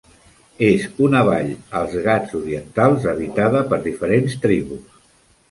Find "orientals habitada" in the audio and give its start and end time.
2.41-3.63